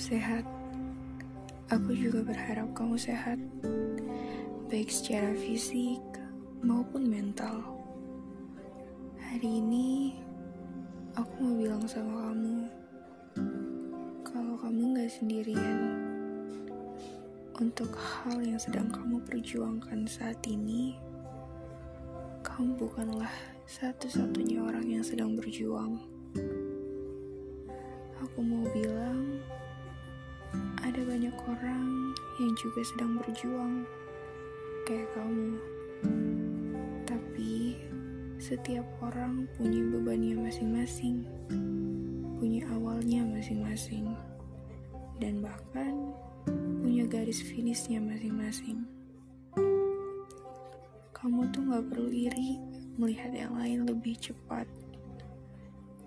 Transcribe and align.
sehat. 0.00 0.48
Aku 1.68 1.92
juga 1.92 2.24
berharap 2.24 2.72
kamu 2.72 2.96
sehat, 2.96 3.36
baik 4.72 4.88
secara 4.88 5.36
fisik 5.36 6.00
maupun 6.64 7.04
mental. 7.04 7.60
Hari 9.20 9.60
ini, 9.60 10.16
aku 11.12 11.44
mau 11.44 11.52
bilang 11.52 11.84
sama 11.84 12.32
kamu, 12.32 12.56
kalau 14.24 14.56
kamu 14.56 14.96
gak 14.96 15.12
sendirian. 15.12 15.80
Untuk 17.60 17.92
hal 17.92 18.40
yang 18.40 18.56
sedang 18.56 18.88
kamu 18.88 19.20
perjuangkan 19.28 20.08
saat 20.08 20.40
ini, 20.48 20.96
kamu 22.40 22.72
bukanlah 22.80 23.36
satu-satunya 23.68 24.64
orang 24.64 24.88
yang 24.88 25.04
sedang 25.04 25.36
berjuang. 25.36 26.00
Aku 28.16 28.40
mau 28.40 28.64
bilang, 28.72 29.44
ada 30.80 31.00
banyak 31.06 31.36
orang 31.46 32.12
yang 32.42 32.52
juga 32.58 32.80
sedang 32.82 33.20
berjuang, 33.20 33.86
kayak 34.88 35.06
kamu. 35.14 35.60
Tapi, 37.06 37.76
setiap 38.40 38.86
orang 39.04 39.44
punya 39.54 39.84
bebannya 39.86 40.40
masing-masing, 40.40 41.22
punya 42.40 42.64
awalnya 42.72 43.22
masing-masing, 43.22 44.16
dan 45.20 45.44
bahkan 45.44 46.16
punya 46.80 47.04
garis 47.04 47.44
finishnya 47.44 48.00
masing-masing. 48.00 48.88
Kamu 51.12 51.52
tuh 51.52 51.68
gak 51.68 51.84
perlu 51.92 52.08
iri 52.08 52.56
melihat 52.96 53.30
yang 53.36 53.52
lain 53.60 53.84
lebih 53.84 54.16
cepat, 54.16 54.64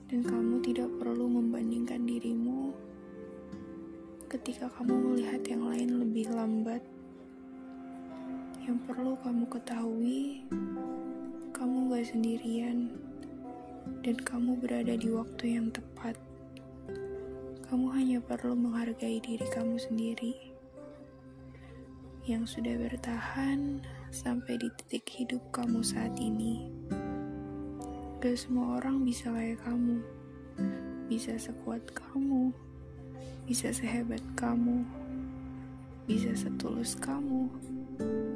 dan 0.09 0.25
kamu 0.25 0.59
tidak 0.65 0.89
perlu 0.97 1.29
membandingkan 1.29 2.01
dirimu 2.09 2.73
ketika 4.33 4.65
kamu 4.81 5.13
melihat 5.13 5.45
yang 5.45 5.69
lain 5.69 6.01
lebih 6.01 6.25
lambat. 6.33 6.81
Yang 8.65 8.81
perlu 8.89 9.13
kamu 9.21 9.45
ketahui, 9.45 10.41
kamu 11.53 11.93
gak 11.93 12.09
sendirian, 12.09 12.89
dan 14.01 14.17
kamu 14.17 14.57
berada 14.57 14.97
di 14.97 15.13
waktu 15.13 15.61
yang 15.61 15.69
tepat. 15.69 16.17
Kamu 17.69 17.93
hanya 17.93 18.17
perlu 18.25 18.57
menghargai 18.57 19.21
diri 19.21 19.45
kamu 19.53 19.77
sendiri 19.77 20.33
yang 22.25 22.49
sudah 22.49 22.73
bertahan 22.73 23.85
sampai 24.09 24.57
di 24.57 24.73
titik 24.81 25.13
hidup 25.13 25.45
kamu 25.53 25.85
saat 25.85 26.17
ini. 26.17 26.73
Gak 28.17 28.33
semua 28.33 28.81
orang 28.81 29.05
bisa 29.05 29.29
kayak 29.29 29.61
kamu, 29.61 30.01
bisa 31.05 31.37
sekuat 31.37 31.85
kamu 31.93 32.72
bisa 33.47 33.71
sehebat 33.71 34.19
kamu, 34.35 34.83
bisa 36.03 36.35
setulus 36.35 36.99
kamu, 36.99 37.47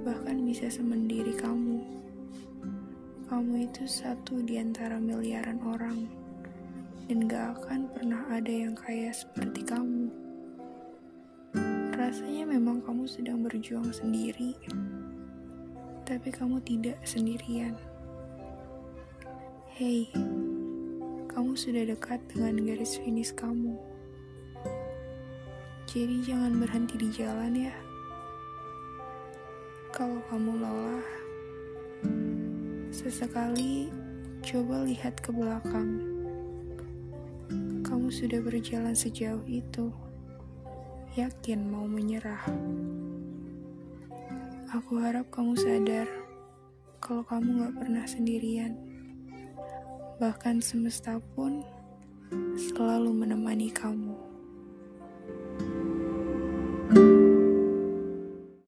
bahkan 0.08 0.40
bisa 0.48 0.72
semendiri 0.72 1.36
kamu. 1.36 1.84
Kamu 3.28 3.68
itu 3.68 3.84
satu 3.84 4.40
di 4.40 4.56
antara 4.56 5.04
miliaran 5.04 5.60
orang, 5.68 6.08
dan 7.12 7.28
gak 7.28 7.60
akan 7.60 7.92
pernah 7.92 8.24
ada 8.32 8.48
yang 8.48 8.72
kaya 8.72 9.12
seperti 9.12 9.68
kamu. 9.68 10.08
Rasanya 11.92 12.48
memang 12.48 12.80
kamu 12.80 13.04
sedang 13.04 13.44
berjuang 13.44 13.92
sendiri, 13.92 14.56
tapi 16.08 16.32
kamu 16.32 16.64
tidak 16.64 16.96
sendirian. 17.04 17.76
Hei, 19.76 20.08
kamu 21.28 21.52
sudah 21.60 21.84
dekat 21.84 22.24
dengan 22.32 22.64
garis 22.64 22.96
finish 22.96 23.36
kamu. 23.36 23.67
Jadi 25.98 26.22
jangan 26.22 26.62
berhenti 26.62 26.94
di 26.94 27.10
jalan 27.10 27.58
ya. 27.58 27.74
Kalau 29.90 30.22
kamu 30.30 30.62
lelah, 30.62 31.10
sesekali 32.94 33.90
coba 34.46 34.86
lihat 34.86 35.18
ke 35.18 35.34
belakang. 35.34 35.98
Kamu 37.82 38.14
sudah 38.14 38.38
berjalan 38.46 38.94
sejauh 38.94 39.42
itu. 39.50 39.90
Yakin 41.18 41.66
mau 41.66 41.90
menyerah. 41.90 42.46
Aku 44.78 45.02
harap 45.02 45.34
kamu 45.34 45.58
sadar 45.58 46.06
kalau 47.02 47.26
kamu 47.26 47.66
gak 47.66 47.74
pernah 47.74 48.06
sendirian. 48.06 48.78
Bahkan 50.22 50.62
semesta 50.62 51.18
pun 51.34 51.66
selalu 52.54 53.10
menemani 53.18 53.74
kamu. 53.74 54.27